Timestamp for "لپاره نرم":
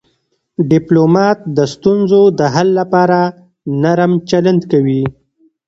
2.79-4.11